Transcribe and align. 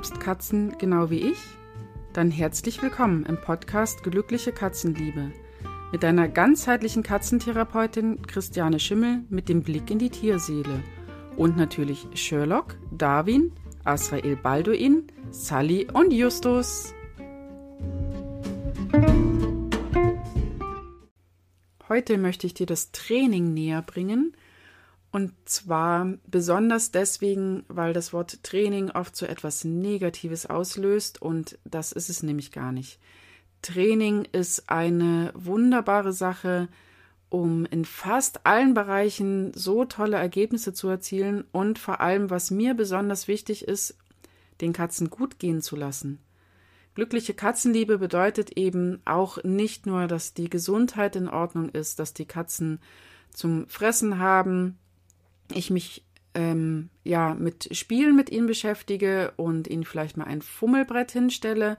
liebst 0.00 0.18
Katzen 0.18 0.78
genau 0.78 1.10
wie 1.10 1.30
ich? 1.30 1.36
Dann 2.14 2.30
herzlich 2.30 2.80
willkommen 2.80 3.26
im 3.26 3.38
Podcast 3.38 4.02
Glückliche 4.02 4.50
Katzenliebe 4.50 5.30
mit 5.92 6.02
deiner 6.02 6.26
ganzheitlichen 6.26 7.02
Katzentherapeutin 7.02 8.22
Christiane 8.22 8.80
Schimmel 8.80 9.24
mit 9.28 9.50
dem 9.50 9.62
Blick 9.62 9.90
in 9.90 9.98
die 9.98 10.08
Tierseele 10.08 10.82
und 11.36 11.58
natürlich 11.58 12.06
Sherlock, 12.14 12.78
Darwin, 12.90 13.52
Asrael 13.84 14.36
Balduin, 14.36 15.08
Sally 15.32 15.86
und 15.92 16.14
Justus. 16.14 16.94
Heute 21.90 22.16
möchte 22.16 22.46
ich 22.46 22.54
dir 22.54 22.64
das 22.64 22.90
Training 22.92 23.52
näher 23.52 23.82
bringen– 23.82 24.34
und 25.12 25.32
zwar 25.44 26.14
besonders 26.26 26.92
deswegen, 26.92 27.64
weil 27.68 27.92
das 27.92 28.12
Wort 28.12 28.42
Training 28.44 28.90
oft 28.90 29.16
so 29.16 29.26
etwas 29.26 29.64
Negatives 29.64 30.46
auslöst 30.46 31.20
und 31.20 31.58
das 31.64 31.92
ist 31.92 32.10
es 32.10 32.22
nämlich 32.22 32.52
gar 32.52 32.70
nicht. 32.70 33.00
Training 33.62 34.26
ist 34.30 34.70
eine 34.70 35.32
wunderbare 35.34 36.12
Sache, 36.12 36.68
um 37.28 37.66
in 37.66 37.84
fast 37.84 38.46
allen 38.46 38.74
Bereichen 38.74 39.52
so 39.54 39.84
tolle 39.84 40.16
Ergebnisse 40.16 40.72
zu 40.72 40.88
erzielen 40.88 41.44
und 41.52 41.78
vor 41.78 42.00
allem, 42.00 42.30
was 42.30 42.50
mir 42.50 42.74
besonders 42.74 43.28
wichtig 43.28 43.66
ist, 43.66 43.96
den 44.60 44.72
Katzen 44.72 45.10
gut 45.10 45.38
gehen 45.38 45.60
zu 45.60 45.76
lassen. 45.76 46.20
Glückliche 46.94 47.34
Katzenliebe 47.34 47.98
bedeutet 47.98 48.56
eben 48.56 49.00
auch 49.04 49.42
nicht 49.44 49.86
nur, 49.86 50.06
dass 50.06 50.34
die 50.34 50.50
Gesundheit 50.50 51.16
in 51.16 51.28
Ordnung 51.28 51.68
ist, 51.68 51.98
dass 51.98 52.14
die 52.14 52.26
Katzen 52.26 52.80
zum 53.32 53.68
Fressen 53.68 54.18
haben, 54.18 54.76
ich 55.54 55.70
mich 55.70 56.04
ähm, 56.34 56.90
ja 57.04 57.34
mit 57.34 57.74
Spielen 57.76 58.16
mit 58.16 58.30
ihnen 58.30 58.46
beschäftige 58.46 59.32
und 59.36 59.68
ihnen 59.68 59.84
vielleicht 59.84 60.16
mal 60.16 60.24
ein 60.24 60.42
Fummelbrett 60.42 61.10
hinstelle, 61.10 61.76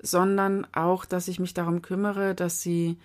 sondern 0.00 0.66
auch, 0.72 1.04
dass 1.04 1.28
ich 1.28 1.40
mich 1.40 1.54
darum 1.54 1.82
kümmere, 1.82 2.34
dass 2.34 2.62
sie 2.62 2.98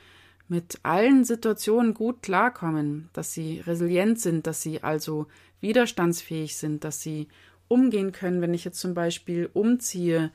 mit 0.48 0.80
allen 0.84 1.24
Situationen 1.24 1.94
gut 1.94 2.22
klarkommen, 2.22 3.10
dass 3.14 3.34
sie 3.34 3.62
resilient 3.62 4.20
sind, 4.20 4.46
dass 4.46 4.62
sie 4.62 4.84
also 4.84 5.28
widerstandsfähig 5.62 6.58
sind, 6.58 6.84
dass 6.84 7.02
sie 7.02 7.28
umgehen 7.68 8.12
können, 8.12 8.42
wenn 8.42 8.54
ich 8.54 8.66
jetzt 8.66 8.80
zum 8.80 8.94
Beispiel 8.94 9.50
umziehe, 9.54 10.32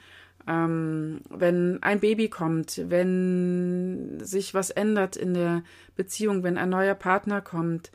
ähm, 0.49 1.21
wenn 1.29 1.83
ein 1.83 2.01
Baby 2.01 2.29
kommt, 2.29 2.83
wenn 2.89 4.19
sich 4.21 4.55
was 4.55 4.71
ändert 4.71 5.17
in 5.17 5.35
der 5.35 5.63
Beziehung, 5.95 6.43
wenn 6.43 6.59
ein 6.59 6.71
neuer 6.71 6.95
Partner 6.95 7.41
kommt, 7.41 7.93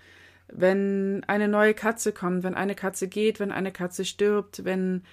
wenn 0.56 1.24
eine 1.28 1.48
neue 1.48 1.74
Katze 1.74 2.12
kommt, 2.12 2.44
wenn 2.44 2.56
eine 2.56 2.76
Katze 2.76 3.08
geht, 3.08 3.40
wenn 3.40 3.52
eine 3.52 3.72
Katze 3.72 4.06
stirbt, 4.06 4.66
wenn 4.66 5.04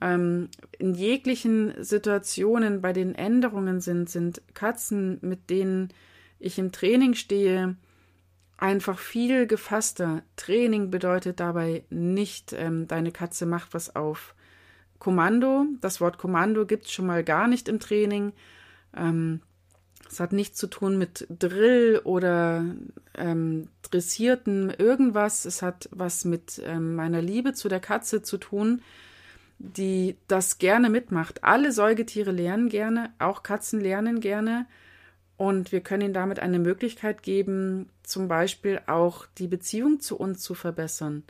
ähm, 0.00 0.48
in 0.78 0.94
jeglichen 0.94 1.72
Situationen 1.82 2.80
bei 2.80 2.92
den 2.92 3.14
Änderungen 3.14 3.80
sind, 3.80 4.08
sind 4.08 4.42
Katzen, 4.54 5.18
mit 5.20 5.50
denen 5.50 5.92
ich 6.38 6.58
im 6.58 6.72
Training 6.72 7.14
stehe, 7.14 7.76
einfach 8.58 8.98
viel 8.98 9.46
gefasster. 9.46 10.22
Training 10.36 10.90
bedeutet 10.90 11.40
dabei 11.40 11.84
nicht, 11.90 12.52
ähm, 12.52 12.88
deine 12.88 13.12
Katze 13.12 13.46
macht 13.46 13.74
was 13.74 13.94
auf 13.96 14.34
Kommando. 14.98 15.66
Das 15.80 16.00
Wort 16.00 16.18
Kommando 16.18 16.66
gibt 16.66 16.86
es 16.86 16.92
schon 16.92 17.06
mal 17.06 17.22
gar 17.22 17.48
nicht 17.48 17.68
im 17.68 17.80
Training. 17.80 18.32
Ähm, 18.94 19.40
es 20.08 20.20
hat 20.20 20.32
nichts 20.32 20.58
zu 20.58 20.66
tun 20.66 20.98
mit 20.98 21.26
Drill 21.28 22.00
oder 22.04 22.64
ähm, 23.16 23.68
dressierten 23.82 24.70
irgendwas. 24.70 25.44
Es 25.44 25.62
hat 25.62 25.88
was 25.92 26.24
mit 26.24 26.60
ähm, 26.64 26.94
meiner 26.94 27.22
Liebe 27.22 27.52
zu 27.52 27.68
der 27.68 27.80
Katze 27.80 28.22
zu 28.22 28.38
tun, 28.38 28.82
die 29.58 30.16
das 30.28 30.58
gerne 30.58 30.90
mitmacht. 30.90 31.44
Alle 31.44 31.72
Säugetiere 31.72 32.30
lernen 32.30 32.68
gerne, 32.68 33.12
auch 33.18 33.42
Katzen 33.42 33.80
lernen 33.80 34.20
gerne. 34.20 34.66
Und 35.36 35.70
wir 35.70 35.80
können 35.80 36.02
ihnen 36.02 36.14
damit 36.14 36.40
eine 36.40 36.58
Möglichkeit 36.58 37.22
geben, 37.22 37.90
zum 38.02 38.26
Beispiel 38.26 38.80
auch 38.86 39.26
die 39.38 39.48
Beziehung 39.48 40.00
zu 40.00 40.16
uns 40.16 40.40
zu 40.40 40.54
verbessern. 40.54 41.24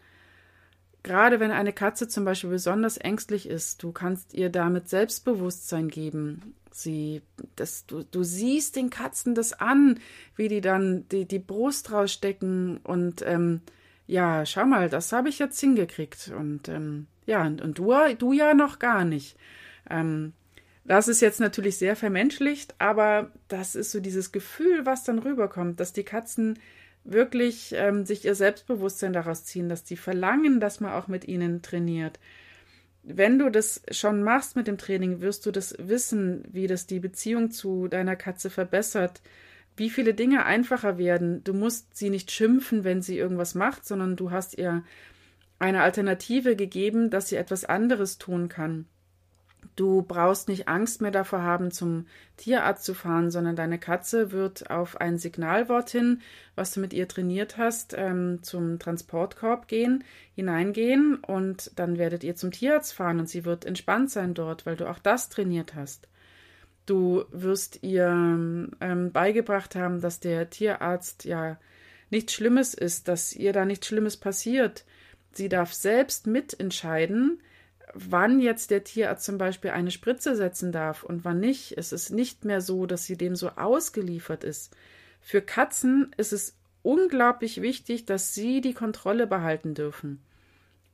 Gerade 1.07 1.39
wenn 1.39 1.53
eine 1.53 1.73
Katze 1.73 2.09
zum 2.09 2.25
Beispiel 2.25 2.51
besonders 2.51 2.97
ängstlich 2.97 3.49
ist, 3.49 3.81
du 3.85 3.93
kannst 3.93 4.35
ihr 4.35 4.51
damit 4.51 4.89
Selbstbewusstsein 4.89 5.87
geben. 5.87 6.57
Sie, 6.73 7.23
das, 7.55 7.87
du, 7.87 8.03
du 8.03 8.25
siehst 8.25 8.75
den 8.75 8.91
Katzen 8.91 9.37
das 9.37 9.53
an, 9.53 10.01
wie 10.35 10.49
die 10.49 10.61
dann 10.61 11.09
die, 11.11 11.25
die 11.25 11.39
Brust 11.39 11.93
rausstecken 11.93 12.79
und 12.79 13.23
ähm, 13.25 13.61
ja, 14.09 14.45
schau 14.45 14.67
mal, 14.67 14.89
das 14.89 15.13
habe 15.13 15.29
ich 15.29 15.39
jetzt 15.39 15.61
hingekriegt. 15.61 16.33
Und 16.37 16.69
ähm, 16.69 17.07
ja, 17.25 17.47
und, 17.47 17.61
und 17.61 17.79
du, 17.79 17.95
du 18.19 18.33
ja 18.33 18.55
noch 18.55 18.81
gar 18.81 19.05
nicht. 19.05 19.37
Ähm, 19.89 20.33
das 20.83 21.07
ist 21.07 21.21
jetzt 21.21 21.39
natürlich 21.39 21.77
sehr 21.77 21.95
vermenschlicht, 21.95 22.75
aber 22.79 23.31
das 23.47 23.77
ist 23.77 23.93
so 23.93 24.01
dieses 24.01 24.33
Gefühl, 24.33 24.85
was 24.87 25.05
dann 25.05 25.21
rüberkommt, 25.21 25.79
dass 25.79 25.93
die 25.93 26.03
Katzen 26.03 26.59
wirklich 27.07 27.73
ähm, 27.77 28.05
sich 28.05 28.25
ihr 28.25 28.35
Selbstbewusstsein 28.35 29.13
daraus 29.13 29.45
ziehen, 29.45 29.69
dass 29.69 29.85
die 29.85 29.97
verlangen, 29.97 30.61
dass 30.61 30.81
man 30.81 30.93
auch 30.93 31.09
mit 31.09 31.27
ihnen 31.27 31.63
trainiert. 31.63 32.19
Wenn 33.03 33.39
du 33.39 33.51
das 33.51 33.83
schon 33.93 34.23
machst 34.23 34.57
mit 34.57 34.67
dem 34.67 34.79
Training, 34.79 35.21
wirst 35.21 35.47
du 35.47 35.53
das 35.53 35.77
wissen, 35.79 36.43
wie 36.51 36.67
das 36.67 36.87
die 36.87 36.99
Beziehung 36.99 37.53
zu 37.53 37.87
deiner 37.87 38.17
Katze 38.17 38.51
verbessert, 38.51 39.23
wie 39.77 39.91
viele 39.91 40.15
Dinge 40.15 40.45
einfacher 40.45 40.99
werden. 40.99 41.45
Du 41.45 41.55
musst 41.55 41.97
sie 41.97 42.11
nicht 42.11 42.31
schimpfen, 42.33 42.83
wenn 42.83 43.03
sie 43.03 43.17
irgendwas 43.17 43.55
macht, 43.55 43.87
sondern 43.87 44.17
du 44.17 44.31
hast 44.33 44.59
ihr 44.59 44.83
eine 45.59 45.83
Alternative 45.83 46.57
gegeben, 46.57 47.11
dass 47.11 47.29
sie 47.29 47.37
etwas 47.37 47.65
anderes 47.65 48.19
tun 48.19 48.49
kann. 48.49 48.87
Du 49.77 50.01
brauchst 50.01 50.49
nicht 50.49 50.69
Angst 50.69 51.03
mehr 51.03 51.11
davor 51.11 51.43
haben, 51.43 51.71
zum 51.71 52.07
Tierarzt 52.39 52.85
zu 52.85 52.95
fahren, 52.95 53.31
sondern 53.31 53.57
deine 53.57 53.79
Katze 53.79 54.33
wird 54.33 54.71
auf 54.71 54.99
ein 54.99 55.19
Signalwort 55.19 55.91
hin, 55.91 56.23
was 56.55 56.73
du 56.73 56.81
mit 56.81 56.95
ihr 56.95 57.07
trainiert 57.07 57.59
hast, 57.59 57.95
ähm, 57.95 58.43
zum 58.43 58.79
Transportkorb 58.79 59.69
gehen, 59.69 60.03
hineingehen 60.35 61.17
und 61.17 61.73
dann 61.77 61.99
werdet 61.99 62.25
ihr 62.25 62.37
zum 62.37 62.53
Tierarzt 62.53 62.95
fahren 62.95 63.21
und 63.21 63.29
sie 63.29 63.45
wird 63.45 63.67
entspannt 63.67 64.11
sein 64.11 64.33
dort, 64.33 64.65
weil 64.65 64.77
du 64.77 64.89
auch 64.89 64.99
das 64.99 65.29
trainiert 65.29 65.75
hast. 65.75 66.09
Du 66.87 67.25
wirst 67.31 67.83
ihr 67.83 68.07
ähm, 68.09 69.13
beigebracht 69.13 69.75
haben, 69.75 70.01
dass 70.01 70.21
der 70.21 70.49
Tierarzt 70.49 71.27
ja 71.27 71.59
nichts 72.09 72.33
Schlimmes 72.33 72.73
ist, 72.73 73.09
dass 73.09 73.35
ihr 73.35 73.53
da 73.53 73.67
nichts 73.67 73.89
Schlimmes 73.89 74.17
passiert. 74.17 74.85
Sie 75.33 75.51
darf 75.51 75.75
selbst 75.75 76.27
mitentscheiden, 76.27 77.43
wann 77.97 78.41
jetzt 78.41 78.71
der 78.71 78.85
Tierarzt 78.85 79.25
zum 79.25 79.39
Beispiel 79.39 79.71
eine 79.71 79.91
Spritze 79.91 80.37
setzen 80.37 80.73
darf 80.73 81.03
und 81.03 81.25
wann 81.25 81.41
nicht. 81.41 81.77
Es 81.77 81.93
ist 81.93 82.11
nicht 82.11 82.45
mehr 82.45 82.61
so, 82.61 82.87
dass 82.87 83.05
sie 83.07 83.17
dem 83.17 83.37
so 83.37 83.51
ausgeliefert 83.51 84.45
ist. 84.45 84.77
Für 85.21 85.41
Katzen 85.41 86.13
ist 86.17 86.33
es 86.33 86.57
unglaublich 86.83 87.63
wichtig, 87.63 88.05
dass 88.05 88.35
sie 88.35 88.61
die 88.61 88.75
Kontrolle 88.75 89.27
behalten 89.27 89.75
dürfen. 89.75 90.21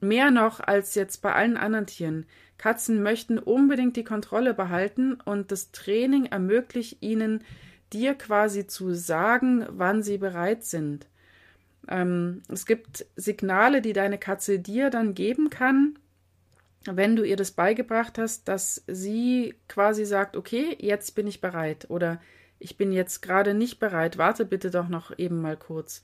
Mehr 0.00 0.30
noch 0.30 0.60
als 0.60 0.94
jetzt 0.94 1.22
bei 1.22 1.32
allen 1.32 1.56
anderen 1.56 1.86
Tieren. 1.86 2.26
Katzen 2.56 3.02
möchten 3.02 3.38
unbedingt 3.38 3.96
die 3.96 4.04
Kontrolle 4.04 4.54
behalten 4.54 5.14
und 5.24 5.52
das 5.52 5.72
Training 5.72 6.26
ermöglicht 6.26 6.98
ihnen, 7.00 7.42
dir 7.92 8.14
quasi 8.14 8.66
zu 8.66 8.94
sagen, 8.94 9.66
wann 9.68 10.02
sie 10.02 10.18
bereit 10.18 10.64
sind. 10.64 11.06
Ähm, 11.88 12.42
es 12.48 12.66
gibt 12.66 13.06
Signale, 13.16 13.82
die 13.82 13.92
deine 13.92 14.18
Katze 14.18 14.58
dir 14.58 14.91
dann 14.91 15.14
geben 15.14 15.50
kann, 15.50 15.98
wenn 16.87 17.16
du 17.16 17.22
ihr 17.22 17.37
das 17.37 17.53
beigebracht 17.53 18.19
hast, 18.19 18.48
dass 18.48 18.82
sie 18.87 19.54
quasi 19.69 20.04
sagt, 20.04 20.37
okay, 20.37 20.77
jetzt 20.80 21.15
bin 21.15 21.27
ich 21.27 21.41
bereit 21.41 21.86
oder 21.89 22.21
ich 22.59 22.77
bin 22.77 22.92
jetzt 22.92 23.22
gerade 23.22 23.54
nicht 23.54 23.78
bereit, 23.78 24.18
warte 24.18 24.45
bitte 24.45 24.71
doch 24.71 24.89
noch 24.89 25.16
eben 25.18 25.41
mal 25.41 25.56
kurz. 25.56 26.03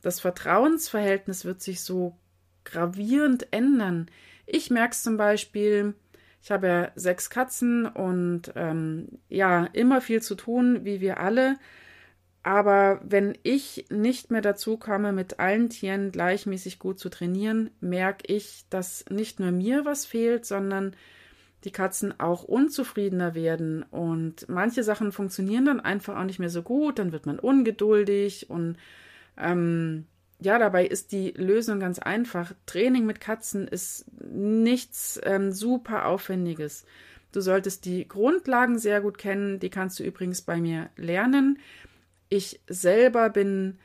Das 0.00 0.20
Vertrauensverhältnis 0.20 1.44
wird 1.44 1.62
sich 1.62 1.80
so 1.80 2.16
gravierend 2.64 3.48
ändern. 3.52 4.10
Ich 4.46 4.70
merke 4.70 4.96
zum 4.96 5.16
Beispiel, 5.16 5.94
ich 6.42 6.50
habe 6.50 6.66
ja 6.66 6.92
sechs 6.96 7.30
Katzen 7.30 7.86
und 7.86 8.52
ähm, 8.56 9.08
ja, 9.28 9.66
immer 9.72 10.00
viel 10.00 10.22
zu 10.22 10.34
tun, 10.34 10.84
wie 10.84 11.00
wir 11.00 11.20
alle. 11.20 11.56
Aber 12.42 13.00
wenn 13.04 13.38
ich 13.44 13.86
nicht 13.88 14.32
mehr 14.32 14.40
dazu 14.40 14.76
komme, 14.76 15.12
mit 15.12 15.38
allen 15.38 15.68
Tieren 15.70 16.10
gleichmäßig 16.10 16.80
gut 16.80 16.98
zu 16.98 17.08
trainieren, 17.08 17.70
merke 17.80 18.32
ich, 18.32 18.64
dass 18.68 19.04
nicht 19.10 19.38
nur 19.38 19.52
mir 19.52 19.84
was 19.84 20.06
fehlt, 20.06 20.44
sondern 20.44 20.96
die 21.64 21.70
Katzen 21.70 22.18
auch 22.18 22.42
unzufriedener 22.42 23.36
werden. 23.36 23.84
Und 23.84 24.48
manche 24.48 24.82
Sachen 24.82 25.12
funktionieren 25.12 25.66
dann 25.66 25.80
einfach 25.80 26.18
auch 26.18 26.24
nicht 26.24 26.40
mehr 26.40 26.50
so 26.50 26.62
gut, 26.62 26.98
dann 26.98 27.12
wird 27.12 27.26
man 27.26 27.38
ungeduldig 27.38 28.50
und 28.50 28.76
ähm, 29.38 30.06
ja, 30.40 30.58
dabei 30.58 30.84
ist 30.84 31.12
die 31.12 31.30
Lösung 31.36 31.78
ganz 31.78 32.00
einfach. 32.00 32.52
Training 32.66 33.06
mit 33.06 33.20
Katzen 33.20 33.68
ist 33.68 34.06
nichts 34.20 35.20
ähm, 35.22 35.52
super 35.52 36.06
Aufwendiges. 36.06 36.84
Du 37.30 37.40
solltest 37.40 37.84
die 37.84 38.08
Grundlagen 38.08 38.78
sehr 38.78 39.00
gut 39.00 39.18
kennen, 39.18 39.60
die 39.60 39.70
kannst 39.70 40.00
du 40.00 40.02
übrigens 40.02 40.42
bei 40.42 40.60
mir 40.60 40.90
lernen. 40.96 41.60
Ich 42.32 42.60
selber 42.66 43.28
bin 43.28 43.76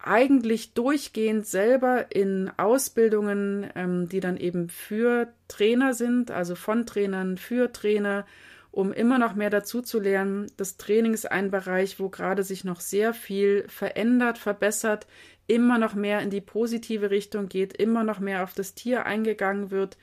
eigentlich 0.00 0.74
durchgehend 0.74 1.46
selber 1.46 2.06
in 2.10 2.50
Ausbildungen, 2.56 3.70
ähm, 3.76 4.08
die 4.08 4.18
dann 4.18 4.36
eben 4.36 4.68
für 4.68 5.32
Trainer 5.46 5.94
sind, 5.94 6.32
also 6.32 6.56
von 6.56 6.86
Trainern 6.86 7.38
für 7.38 7.70
Trainer, 7.70 8.26
um 8.72 8.92
immer 8.92 9.20
noch 9.20 9.36
mehr 9.36 9.48
dazu 9.48 9.80
zu 9.80 10.00
lernen. 10.00 10.50
Das 10.56 10.76
Training 10.76 11.14
ist 11.14 11.30
ein 11.30 11.52
Bereich, 11.52 12.00
wo 12.00 12.08
gerade 12.08 12.42
sich 12.42 12.64
noch 12.64 12.80
sehr 12.80 13.14
viel 13.14 13.64
verändert, 13.68 14.38
verbessert, 14.38 15.06
immer 15.46 15.78
noch 15.78 15.94
mehr 15.94 16.18
in 16.18 16.30
die 16.30 16.40
positive 16.40 17.10
Richtung 17.10 17.48
geht, 17.48 17.76
immer 17.76 18.02
noch 18.02 18.18
mehr 18.18 18.42
auf 18.42 18.54
das 18.54 18.74
Tier 18.74 19.06
eingegangen 19.06 19.70
wird. 19.70 19.98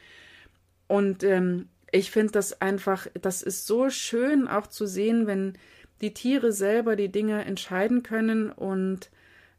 Und 0.88 1.26
ähm, 1.26 1.68
ich 1.92 2.10
finde 2.10 2.32
das 2.32 2.62
einfach, 2.62 3.08
das 3.22 3.42
ist 3.42 3.68
so 3.68 3.90
schön 3.90 4.48
auch 4.48 4.68
zu 4.68 4.86
sehen, 4.86 5.28
wenn 5.28 5.58
die 6.02 6.14
Tiere 6.14 6.52
selber 6.52 6.96
die 6.96 7.12
Dinge 7.12 7.46
entscheiden 7.46 8.04
können 8.04 8.52
und 8.52 9.10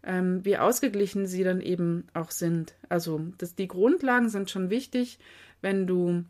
ähm, 0.05 0.45
wie 0.45 0.59
ausgeglichen 0.59 1.27
sie 1.27 1.45
dann 1.45 1.61
eben 1.61 2.07
auch 2.15 2.31
sind. 2.31 2.75
Also 2.89 3.21
das, 3.39 3.55
die 3.55 3.69
Grundlagen 3.69 4.29
sind 4.29 4.51
schon 4.51 4.71
wichtig. 4.71 5.19
Wenn 5.61 5.87
du 5.87 6.25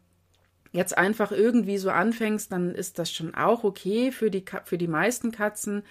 jetzt 0.72 0.96
einfach 0.96 1.32
irgendwie 1.32 1.78
so 1.78 1.90
anfängst, 1.90 2.52
dann 2.52 2.74
ist 2.74 2.98
das 2.98 3.12
schon 3.12 3.34
auch 3.34 3.64
okay 3.64 4.12
für 4.12 4.30
die, 4.30 4.44
für 4.64 4.78
die 4.78 4.88
meisten 4.88 5.32
Katzen. 5.32 5.82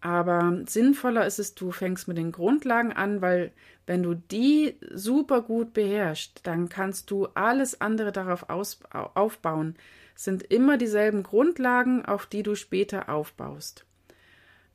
Aber 0.00 0.62
sinnvoller 0.66 1.26
ist 1.26 1.38
es, 1.38 1.54
du 1.54 1.70
fängst 1.70 2.08
mit 2.08 2.16
den 2.16 2.32
Grundlagen 2.32 2.92
an, 2.92 3.20
weil 3.20 3.52
wenn 3.86 4.02
du 4.02 4.14
die 4.14 4.76
super 4.92 5.42
gut 5.42 5.72
beherrschst, 5.74 6.40
dann 6.44 6.68
kannst 6.68 7.10
du 7.10 7.26
alles 7.34 7.80
andere 7.80 8.10
darauf 8.10 8.50
aus, 8.50 8.80
aufbauen. 8.90 9.76
Sind 10.14 10.42
immer 10.42 10.76
dieselben 10.76 11.22
Grundlagen, 11.22 12.04
auf 12.04 12.26
die 12.26 12.42
du 12.42 12.54
später 12.54 13.08
aufbaust. 13.08 13.84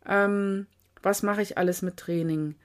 Ähm, 0.06 0.68
was 1.01 1.24
mache 1.24 1.42
ich 1.42 1.57
alles 1.57 1.81
mit 1.81 1.98
Training? 1.98 2.56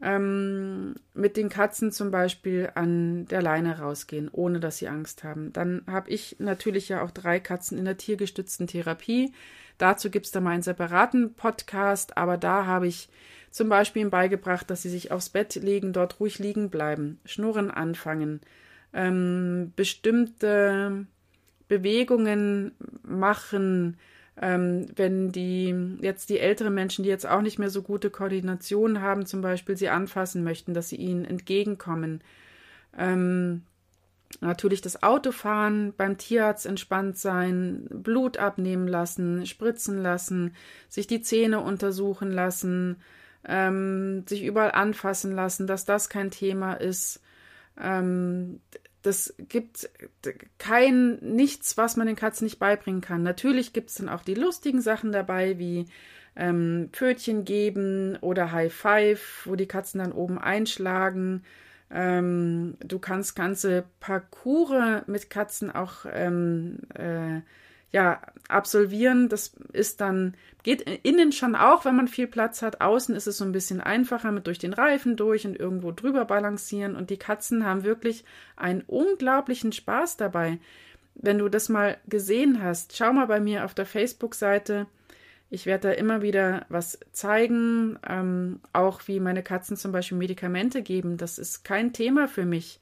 Ähm, 0.00 0.96
mit 1.14 1.36
den 1.36 1.48
Katzen 1.48 1.92
zum 1.92 2.10
Beispiel 2.10 2.70
an 2.74 3.26
der 3.26 3.40
Leine 3.40 3.78
rausgehen, 3.78 4.28
ohne 4.32 4.58
dass 4.58 4.78
sie 4.78 4.88
Angst 4.88 5.22
haben. 5.22 5.52
Dann 5.52 5.82
habe 5.86 6.10
ich 6.10 6.36
natürlich 6.40 6.88
ja 6.88 7.02
auch 7.02 7.12
drei 7.12 7.38
Katzen 7.38 7.78
in 7.78 7.84
der 7.84 7.96
tiergestützten 7.96 8.66
Therapie. 8.66 9.32
Dazu 9.78 10.10
gibt 10.10 10.26
es 10.26 10.32
da 10.32 10.40
mal 10.40 10.50
einen 10.50 10.62
separaten 10.62 11.34
Podcast, 11.34 12.16
aber 12.16 12.36
da 12.36 12.66
habe 12.66 12.88
ich 12.88 13.08
zum 13.52 13.68
Beispiel 13.68 14.02
ihm 14.02 14.10
beigebracht, 14.10 14.68
dass 14.70 14.82
sie 14.82 14.88
sich 14.88 15.12
aufs 15.12 15.28
Bett 15.28 15.54
legen, 15.54 15.92
dort 15.92 16.18
ruhig 16.18 16.38
liegen 16.38 16.70
bleiben, 16.70 17.20
schnurren 17.24 17.70
anfangen, 17.70 18.40
ähm, 18.92 19.72
bestimmte 19.76 21.06
Bewegungen 21.68 22.72
machen, 23.02 23.96
ähm, 24.40 24.86
wenn 24.96 25.30
die 25.30 25.74
jetzt 26.00 26.30
die 26.30 26.38
älteren 26.38 26.74
Menschen, 26.74 27.02
die 27.02 27.10
jetzt 27.10 27.26
auch 27.26 27.42
nicht 27.42 27.58
mehr 27.58 27.70
so 27.70 27.82
gute 27.82 28.10
Koordination 28.10 29.00
haben, 29.00 29.26
zum 29.26 29.42
Beispiel 29.42 29.76
sie 29.76 29.88
anfassen 29.88 30.42
möchten, 30.42 30.74
dass 30.74 30.88
sie 30.88 30.96
ihnen 30.96 31.24
entgegenkommen. 31.24 32.22
Ähm, 32.96 33.62
natürlich 34.40 34.80
das 34.80 35.02
Autofahren, 35.02 35.92
beim 35.96 36.16
Tierarzt 36.16 36.66
entspannt 36.66 37.18
sein, 37.18 37.86
Blut 37.90 38.38
abnehmen 38.38 38.88
lassen, 38.88 39.44
spritzen 39.46 40.02
lassen, 40.02 40.54
sich 40.88 41.06
die 41.06 41.20
Zähne 41.20 41.60
untersuchen 41.60 42.30
lassen, 42.30 42.96
ähm, 43.46 44.24
sich 44.26 44.44
überall 44.44 44.72
anfassen 44.72 45.34
lassen, 45.34 45.66
dass 45.66 45.84
das 45.84 46.08
kein 46.08 46.30
Thema 46.30 46.74
ist. 46.74 47.20
Ähm, 47.80 48.60
das 49.02 49.34
gibt 49.38 49.90
kein 50.58 51.16
nichts, 51.20 51.76
was 51.76 51.96
man 51.96 52.06
den 52.06 52.16
Katzen 52.16 52.44
nicht 52.44 52.58
beibringen 52.58 53.00
kann. 53.00 53.22
Natürlich 53.22 53.72
gibt 53.72 53.90
es 53.90 53.96
dann 53.96 54.08
auch 54.08 54.22
die 54.22 54.34
lustigen 54.34 54.80
Sachen 54.80 55.12
dabei, 55.12 55.58
wie 55.58 55.86
ähm, 56.36 56.88
Pfötchen 56.92 57.44
geben 57.44 58.16
oder 58.20 58.52
High 58.52 58.72
Five, 58.72 59.42
wo 59.44 59.56
die 59.56 59.66
Katzen 59.66 59.98
dann 59.98 60.12
oben 60.12 60.38
einschlagen. 60.38 61.44
Ähm, 61.90 62.76
du 62.80 62.98
kannst 62.98 63.36
ganze 63.36 63.84
Parcours 64.00 65.02
mit 65.06 65.28
Katzen 65.28 65.70
auch 65.70 66.06
ähm, 66.10 66.78
äh, 66.94 67.42
ja, 67.92 68.20
absolvieren. 68.48 69.28
Das 69.28 69.54
ist 69.72 70.00
dann, 70.00 70.34
geht 70.62 70.82
innen 71.04 71.32
schon 71.32 71.54
auch, 71.54 71.84
wenn 71.84 71.96
man 71.96 72.08
viel 72.08 72.26
Platz 72.26 72.62
hat. 72.62 72.80
Außen 72.80 73.14
ist 73.14 73.26
es 73.26 73.38
so 73.38 73.44
ein 73.44 73.52
bisschen 73.52 73.80
einfacher 73.80 74.32
mit 74.32 74.46
durch 74.46 74.58
den 74.58 74.72
Reifen 74.72 75.16
durch 75.16 75.46
und 75.46 75.58
irgendwo 75.58 75.92
drüber 75.92 76.24
balancieren. 76.24 76.96
Und 76.96 77.10
die 77.10 77.18
Katzen 77.18 77.64
haben 77.64 77.84
wirklich 77.84 78.24
einen 78.56 78.82
unglaublichen 78.86 79.72
Spaß 79.72 80.16
dabei. 80.16 80.58
Wenn 81.14 81.38
du 81.38 81.48
das 81.48 81.68
mal 81.68 81.98
gesehen 82.08 82.62
hast, 82.62 82.96
schau 82.96 83.12
mal 83.12 83.26
bei 83.26 83.40
mir 83.40 83.64
auf 83.64 83.74
der 83.74 83.86
Facebook-Seite. 83.86 84.86
Ich 85.50 85.66
werde 85.66 85.88
da 85.88 85.94
immer 85.94 86.22
wieder 86.22 86.64
was 86.70 86.98
zeigen, 87.12 87.98
ähm, 88.08 88.60
auch 88.72 89.02
wie 89.06 89.20
meine 89.20 89.42
Katzen 89.42 89.76
zum 89.76 89.92
Beispiel 89.92 90.16
Medikamente 90.16 90.80
geben. 90.80 91.18
Das 91.18 91.38
ist 91.38 91.62
kein 91.62 91.92
Thema 91.92 92.26
für 92.26 92.46
mich. 92.46 92.80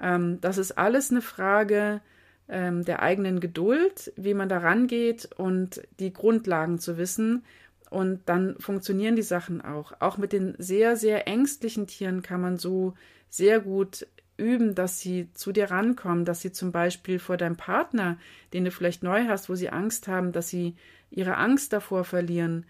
Ähm, 0.00 0.40
das 0.40 0.56
ist 0.56 0.78
alles 0.78 1.10
eine 1.10 1.20
Frage, 1.20 2.00
ähm, 2.48 2.84
der 2.84 3.02
eigenen 3.02 3.40
Geduld, 3.40 4.12
wie 4.16 4.34
man 4.34 4.48
da 4.48 4.58
rangeht 4.58 5.28
und 5.36 5.82
die 5.98 6.12
Grundlagen 6.12 6.78
zu 6.78 6.96
wissen. 6.96 7.44
Und 7.90 8.28
dann 8.28 8.56
funktionieren 8.58 9.16
die 9.16 9.22
Sachen 9.22 9.60
auch. 9.60 9.92
Auch 10.00 10.18
mit 10.18 10.32
den 10.32 10.54
sehr, 10.58 10.96
sehr 10.96 11.28
ängstlichen 11.28 11.86
Tieren 11.86 12.22
kann 12.22 12.40
man 12.40 12.56
so 12.56 12.94
sehr 13.28 13.60
gut 13.60 14.06
üben, 14.36 14.74
dass 14.74 15.00
sie 15.00 15.28
zu 15.32 15.52
dir 15.52 15.70
rankommen, 15.70 16.24
dass 16.24 16.40
sie 16.40 16.52
zum 16.52 16.72
Beispiel 16.72 17.18
vor 17.18 17.36
deinem 17.36 17.56
Partner, 17.56 18.18
den 18.52 18.64
du 18.64 18.70
vielleicht 18.70 19.02
neu 19.02 19.26
hast, 19.26 19.48
wo 19.48 19.54
sie 19.54 19.70
Angst 19.70 20.08
haben, 20.08 20.32
dass 20.32 20.48
sie 20.48 20.74
ihre 21.10 21.36
Angst 21.36 21.72
davor 21.72 22.04
verlieren. 22.04 22.66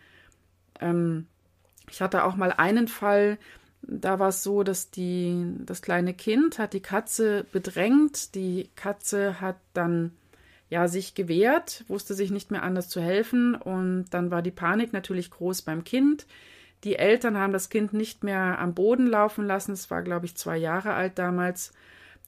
Ähm, 0.80 1.26
ich 1.90 2.00
hatte 2.00 2.24
auch 2.24 2.36
mal 2.36 2.52
einen 2.52 2.88
Fall, 2.88 3.38
da 3.86 4.18
war 4.18 4.28
es 4.28 4.42
so, 4.42 4.62
dass 4.62 4.90
die, 4.90 5.54
das 5.64 5.82
kleine 5.82 6.14
Kind 6.14 6.58
hat 6.58 6.72
die 6.72 6.80
Katze 6.80 7.46
bedrängt. 7.52 8.34
Die 8.34 8.70
Katze 8.74 9.40
hat 9.40 9.56
dann 9.74 10.12
ja 10.68 10.88
sich 10.88 11.14
gewehrt, 11.14 11.84
wusste 11.86 12.14
sich 12.14 12.30
nicht 12.30 12.50
mehr 12.50 12.64
anders 12.64 12.88
zu 12.88 13.00
helfen 13.00 13.54
und 13.54 14.06
dann 14.10 14.30
war 14.30 14.42
die 14.42 14.50
Panik 14.50 14.92
natürlich 14.92 15.30
groß 15.30 15.62
beim 15.62 15.84
Kind. 15.84 16.26
Die 16.84 16.96
Eltern 16.96 17.36
haben 17.36 17.52
das 17.52 17.68
Kind 17.68 17.92
nicht 17.92 18.24
mehr 18.24 18.58
am 18.58 18.74
Boden 18.74 19.06
laufen 19.06 19.46
lassen. 19.46 19.72
Es 19.72 19.90
war, 19.90 20.02
glaube 20.02 20.26
ich, 20.26 20.36
zwei 20.36 20.56
Jahre 20.56 20.92
alt 20.92 21.18
damals. 21.18 21.72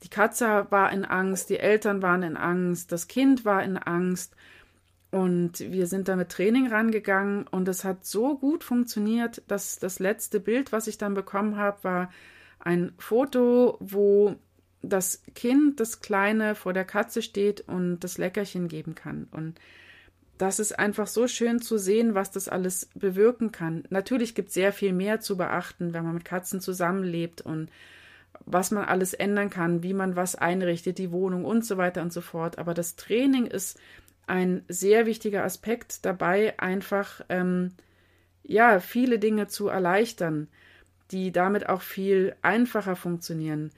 Die 0.04 0.08
Katze 0.08 0.66
war 0.70 0.92
in 0.92 1.04
Angst, 1.04 1.50
die 1.50 1.58
Eltern 1.58 2.02
waren 2.02 2.22
in 2.22 2.36
Angst, 2.36 2.92
das 2.92 3.08
Kind 3.08 3.44
war 3.44 3.64
in 3.64 3.76
Angst. 3.76 4.36
Und 5.10 5.60
wir 5.60 5.86
sind 5.86 6.08
da 6.08 6.16
mit 6.16 6.28
Training 6.28 6.68
rangegangen 6.68 7.46
und 7.46 7.66
es 7.66 7.84
hat 7.84 8.04
so 8.04 8.36
gut 8.36 8.62
funktioniert, 8.62 9.42
dass 9.48 9.78
das 9.78 10.00
letzte 10.00 10.38
Bild, 10.38 10.70
was 10.70 10.86
ich 10.86 10.98
dann 10.98 11.14
bekommen 11.14 11.56
habe, 11.56 11.82
war 11.82 12.10
ein 12.58 12.92
Foto, 12.98 13.78
wo 13.80 14.36
das 14.82 15.22
Kind, 15.34 15.80
das 15.80 16.00
Kleine, 16.00 16.54
vor 16.54 16.72
der 16.74 16.84
Katze 16.84 17.22
steht 17.22 17.62
und 17.62 18.00
das 18.00 18.18
Leckerchen 18.18 18.68
geben 18.68 18.94
kann. 18.94 19.28
Und 19.30 19.58
das 20.36 20.60
ist 20.60 20.78
einfach 20.78 21.06
so 21.06 21.26
schön 21.26 21.60
zu 21.60 21.78
sehen, 21.78 22.14
was 22.14 22.30
das 22.30 22.48
alles 22.48 22.88
bewirken 22.94 23.50
kann. 23.50 23.84
Natürlich 23.90 24.34
gibt 24.34 24.48
es 24.48 24.54
sehr 24.54 24.72
viel 24.72 24.92
mehr 24.92 25.20
zu 25.20 25.36
beachten, 25.36 25.94
wenn 25.94 26.04
man 26.04 26.14
mit 26.14 26.24
Katzen 26.24 26.60
zusammenlebt 26.60 27.40
und 27.40 27.70
was 28.44 28.70
man 28.70 28.84
alles 28.84 29.14
ändern 29.14 29.50
kann, 29.50 29.82
wie 29.82 29.94
man 29.94 30.16
was 30.16 30.36
einrichtet, 30.36 30.98
die 30.98 31.10
Wohnung 31.10 31.44
und 31.44 31.64
so 31.64 31.76
weiter 31.76 32.02
und 32.02 32.12
so 32.12 32.20
fort. 32.20 32.58
Aber 32.58 32.72
das 32.72 32.94
Training 32.94 33.46
ist 33.46 33.80
ein 34.28 34.64
sehr 34.68 35.06
wichtiger 35.06 35.44
Aspekt 35.44 36.04
dabei, 36.04 36.58
einfach 36.58 37.20
ähm, 37.28 37.72
ja 38.42 38.80
viele 38.80 39.18
Dinge 39.18 39.48
zu 39.48 39.68
erleichtern, 39.68 40.48
die 41.10 41.32
damit 41.32 41.68
auch 41.68 41.82
viel 41.82 42.34
einfacher 42.42 42.96
funktionieren. 42.96 43.70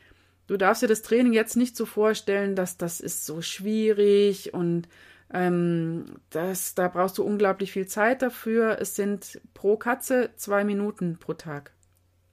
Du 0.47 0.57
darfst 0.57 0.83
dir 0.83 0.89
das 0.89 1.03
Training 1.03 1.33
jetzt 1.33 1.57
nicht 1.57 1.77
so 1.77 1.87
vorstellen, 1.87 2.57
dass 2.57 2.77
das 2.77 3.01
ist 3.01 3.25
so 3.25 3.41
schwierig 3.41 4.53
und 4.53 4.89
ähm, 5.33 6.07
das, 6.31 6.75
da 6.75 6.89
brauchst 6.89 7.19
du 7.19 7.23
unglaublich 7.23 7.71
viel 7.71 7.87
Zeit 7.87 8.23
dafür. 8.23 8.79
Es 8.81 8.97
sind 8.97 9.41
pro 9.55 9.77
Katze 9.77 10.31
zwei 10.35 10.65
Minuten 10.65 11.19
pro 11.19 11.35
Tag. 11.35 11.73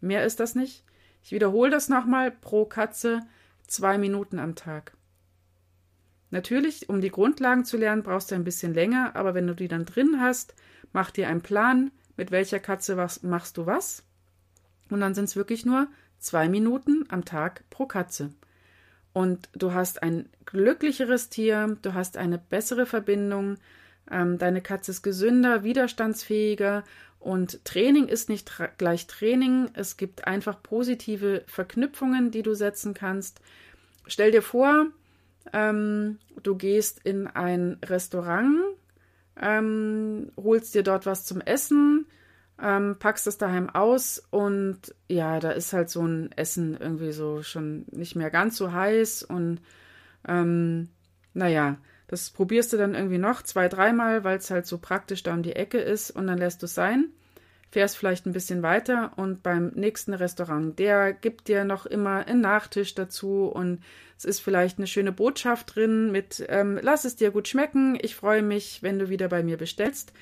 Mehr 0.02 0.26
ist 0.26 0.40
das 0.40 0.56
nicht. 0.56 0.84
Ich 1.24 1.32
wiederhole 1.32 1.70
das 1.70 1.90
nochmal. 1.90 2.32
Pro 2.32 2.66
Katze 2.66 3.22
zwei 3.68 3.98
Minuten 3.98 4.40
am 4.40 4.56
Tag. 4.56 4.97
Natürlich, 6.30 6.90
um 6.90 7.02
die 7.02 7.12
Grundlagen 7.12 7.64
zu 7.64 7.78
lernen, 7.78 8.04
brauchst 8.04 8.32
du 8.32 8.36
ein 8.36 8.44
bisschen 8.44 8.74
länger, 8.74 9.16
aber 9.16 9.34
wenn 9.34 9.48
du 9.48 9.56
die 9.56 9.68
dann 9.68 9.86
drin 9.86 10.20
hast, 10.20 10.56
mach 10.92 11.12
dir 11.12 11.30
einen 11.30 11.42
Plan, 11.42 11.92
mit 12.18 12.32
welcher 12.32 12.60
Katze 12.60 12.98
was, 12.98 13.24
machst 13.24 13.58
du 13.58 13.66
was. 13.66 14.04
Und 14.90 15.00
dann 15.00 15.14
sind 15.14 15.26
es 15.26 15.36
wirklich 15.36 15.66
nur 15.66 15.88
zwei 16.20 16.50
Minuten 16.50 17.06
am 17.10 17.24
Tag 17.26 17.64
pro 17.70 17.86
Katze. 17.86 18.32
Und 19.14 19.50
du 19.54 19.74
hast 19.74 20.04
ein 20.04 20.30
glücklicheres 20.46 21.30
Tier, 21.30 21.78
du 21.82 21.94
hast 21.94 22.18
eine 22.18 22.38
bessere 22.38 22.86
Verbindung, 22.86 23.58
ähm, 24.10 24.38
deine 24.38 24.62
Katze 24.62 24.92
ist 24.92 25.02
gesünder, 25.02 25.64
widerstandsfähiger 25.64 26.84
und 27.20 27.66
Training 27.66 28.08
ist 28.08 28.30
nicht 28.30 28.48
tra 28.48 28.68
gleich 28.78 29.08
Training. 29.08 29.70
Es 29.74 29.98
gibt 29.98 30.28
einfach 30.28 30.62
positive 30.62 31.44
Verknüpfungen, 31.48 32.32
die 32.32 32.44
du 32.44 32.54
setzen 32.54 32.94
kannst. 32.94 33.42
Stell 34.06 34.32
dir 34.32 34.42
vor, 34.42 34.88
ähm, 35.54 36.20
du 36.44 36.56
gehst 36.56 37.00
in 37.04 37.28
ein 37.28 37.78
Restaurant, 37.86 38.58
ähm, 39.40 40.32
holst 40.38 40.76
dir 40.76 40.84
dort 40.84 41.06
was 41.06 41.26
zum 41.26 41.42
Essen, 41.42 42.08
ähm, 42.62 42.96
packst 42.98 43.28
es 43.28 43.38
daheim 43.38 43.70
aus 43.70 44.24
und 44.32 44.96
ja, 45.08 45.40
da 45.40 45.52
ist 45.52 45.74
halt 45.74 45.90
so 45.90 46.06
ein 46.06 46.32
Essen 46.36 46.76
irgendwie 46.80 47.12
so 47.12 47.44
schon 47.44 47.86
nicht 47.92 48.16
mehr 48.16 48.32
ganz 48.32 48.58
so 48.58 48.72
heiß 48.72 49.24
und 49.24 49.62
ähm, 50.28 50.90
naja, 51.34 51.78
das 52.08 52.32
probierst 52.32 52.74
du 52.74 52.78
dann 52.78 52.96
irgendwie 52.96 53.20
noch 53.20 53.44
zwei, 53.44 53.68
dreimal, 53.68 54.24
weil 54.24 54.38
es 54.38 54.50
halt 54.50 54.66
so 54.66 54.80
praktisch 54.80 55.24
da 55.24 55.34
um 55.34 55.44
die 55.44 55.56
Ecke 55.56 55.78
ist 55.78 56.10
und 56.10 56.28
dann 56.28 56.38
lässt 56.38 56.62
du 56.62 56.66
es 56.66 56.74
sein 56.74 57.12
fährst 57.72 57.98
vielleicht 57.98 58.26
ein 58.26 58.34
bisschen 58.34 58.64
weiter 58.64 59.12
und 59.18 59.44
beim 59.44 59.72
nächsten 59.76 60.14
Restaurant, 60.14 60.78
der 60.80 61.14
gibt 61.14 61.48
dir 61.48 61.66
noch 61.66 61.86
immer 61.86 62.26
einen 62.26 62.42
Nachtisch 62.42 62.96
dazu 62.96 63.46
und 63.46 63.82
es 64.18 64.26
ist 64.26 64.40
vielleicht 64.40 64.78
eine 64.78 64.88
schöne 64.88 65.12
Botschaft 65.12 65.76
drin 65.76 66.12
mit 66.12 66.46
ähm, 66.50 66.80
Lass 66.82 67.06
es 67.06 67.16
dir 67.16 67.32
gut 67.32 67.48
schmecken, 67.48 67.98
ich 68.02 68.16
freue 68.16 68.42
mich, 68.42 68.82
wenn 68.84 69.00
du 69.00 69.10
wieder 69.10 69.28
bei 69.28 69.44
mir 69.44 69.58
bestellst. 69.58 70.14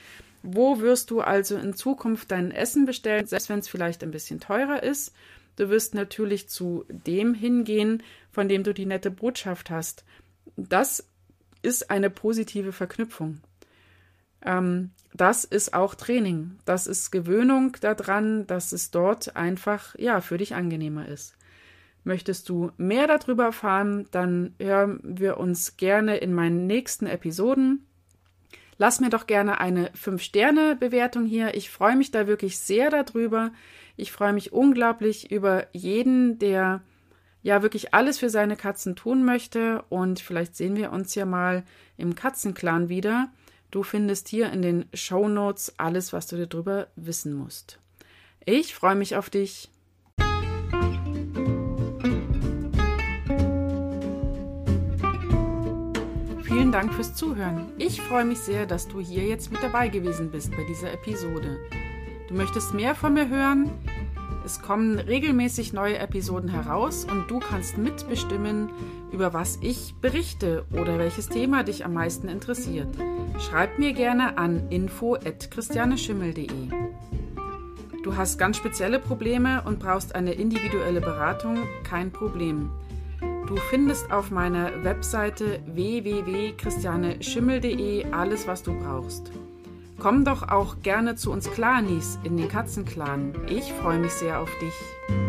Wo 0.42 0.80
wirst 0.80 1.12
du 1.12 1.22
also 1.22 1.58
in 1.58 1.74
Zukunft 1.74 2.32
dein 2.32 2.52
Essen 2.52 2.86
bestellen, 2.86 3.26
selbst 3.26 3.50
wenn 3.50 3.60
es 3.60 3.68
vielleicht 3.68 4.04
ein 4.04 4.12
bisschen 4.12 4.40
teurer 4.40 4.84
ist? 4.84 5.14
Du 5.56 5.70
wirst 5.70 5.96
natürlich 5.96 6.50
zu 6.50 6.86
dem 6.90 7.34
hingehen, 7.34 8.04
von 8.32 8.48
dem 8.48 8.64
du 8.64 8.74
die 8.74 8.86
nette 8.86 9.10
Botschaft 9.10 9.70
hast. 9.70 10.04
Das 10.56 11.08
ist 11.62 11.90
eine 11.90 12.10
positive 12.10 12.74
Verknüpfung. 12.74 13.40
Ähm, 14.46 14.92
das 15.14 15.44
ist 15.44 15.74
auch 15.74 15.96
Training. 15.96 16.58
Das 16.66 16.88
ist 16.88 17.12
Gewöhnung 17.12 17.78
daran, 17.82 18.48
dass 18.48 18.72
es 18.72 18.92
dort 18.92 19.36
einfach, 19.36 19.96
ja, 19.98 20.22
für 20.22 20.38
dich 20.38 20.56
angenehmer 20.56 21.08
ist. 21.08 21.36
Möchtest 22.04 22.50
du 22.50 22.72
mehr 22.78 23.08
darüber 23.08 23.46
erfahren, 23.46 24.08
dann 24.12 24.54
hören 24.60 25.00
wir 25.04 25.38
uns 25.38 25.78
gerne 25.78 26.18
in 26.18 26.34
meinen 26.34 26.68
nächsten 26.68 27.08
Episoden. 27.08 27.88
Lass 28.78 29.00
mir 29.00 29.10
doch 29.10 29.26
gerne 29.26 29.60
eine 29.60 29.90
5-Sterne-Bewertung 29.92 31.26
hier. 31.26 31.56
Ich 31.56 31.72
freue 31.72 31.96
mich 31.96 32.12
da 32.12 32.28
wirklich 32.28 32.60
sehr 32.60 32.90
darüber. 32.90 33.52
Ich 33.96 34.12
freue 34.12 34.34
mich 34.34 34.52
unglaublich 34.52 35.32
über 35.32 35.68
jeden, 35.72 36.38
der 36.40 36.82
ja 37.42 37.62
wirklich 37.62 37.94
alles 37.94 38.20
für 38.20 38.30
seine 38.30 38.58
Katzen 38.58 38.96
tun 38.96 39.24
möchte. 39.24 39.84
Und 39.90 40.20
vielleicht 40.20 40.56
sehen 40.56 40.76
wir 40.76 40.92
uns 40.92 41.16
ja 41.16 41.26
mal 41.26 41.64
im 41.96 42.16
Katzenclan 42.16 42.90
wieder. 42.90 43.30
Du 43.76 43.84
findest 43.84 44.30
hier 44.30 44.54
in 44.54 44.62
den 44.62 44.86
Show 44.94 45.28
Notes 45.28 45.74
alles, 45.76 46.14
was 46.14 46.28
du 46.28 46.48
darüber 46.48 46.88
wissen 46.96 47.34
musst. 47.34 47.78
Ich 48.46 48.74
freue 48.74 48.96
mich 48.96 49.18
auf 49.18 49.30
dich. 49.30 49.70
Vielen 56.44 56.72
Dank 56.72 56.94
fürs 56.94 57.16
Zuhören. 57.16 57.74
Ich 57.78 58.00
freue 58.00 58.24
mich 58.24 58.40
sehr, 58.40 58.66
dass 58.66 58.88
du 58.88 59.02
hier 59.02 59.26
jetzt 59.26 59.52
mit 59.52 59.62
dabei 59.62 59.90
gewesen 59.90 60.32
bist 60.32 60.52
bei 60.52 60.64
dieser 60.70 60.94
Episode. 60.94 61.60
Du 62.30 62.34
möchtest 62.34 62.74
mehr 62.74 62.96
von 62.96 63.14
mir 63.14 63.28
hören? 63.28 63.72
Es 64.46 64.62
kommen 64.62 65.00
regelmäßig 65.00 65.74
neue 65.74 65.98
Episoden 65.98 66.50
heraus 66.50 67.08
und 67.10 67.32
du 67.32 67.40
kannst 67.40 67.80
mitbestimmen, 67.80 68.70
über 69.12 69.34
was 69.34 69.58
ich 69.62 69.96
berichte 70.02 70.66
oder 70.72 71.00
welches 71.00 71.30
Thema 71.30 71.64
dich 71.64 71.84
am 71.84 71.94
meisten 71.94 72.28
interessiert. 72.28 72.90
Schreib 73.40 73.80
mir 73.80 73.94
gerne 73.94 74.38
an 74.38 74.70
info@christianeschimmel.de. 74.70 76.70
Du 78.04 78.16
hast 78.16 78.38
ganz 78.38 78.58
spezielle 78.58 79.00
Probleme 79.00 79.64
und 79.66 79.80
brauchst 79.80 80.14
eine 80.14 80.34
individuelle 80.34 81.02
Beratung? 81.02 81.64
Kein 81.84 82.12
Problem. 82.12 82.70
Du 83.48 83.56
findest 83.72 84.12
auf 84.12 84.30
meiner 84.30 84.84
Webseite 84.84 85.60
www.christianeschimmel.de 85.66 88.12
alles, 88.12 88.48
was 88.48 88.62
du 88.62 88.78
brauchst. 88.78 89.32
Komm 90.06 90.24
doch 90.24 90.50
auch 90.50 90.84
gerne 90.84 91.16
zu 91.16 91.32
uns 91.32 91.50
Clanis 91.50 92.20
in 92.24 92.38
den 92.38 92.48
Katzenclan. 92.48 93.34
Ich 93.48 93.74
freue 93.74 93.98
mich 93.98 94.12
sehr 94.12 94.40
auf 94.40 94.52
dich. 94.60 95.25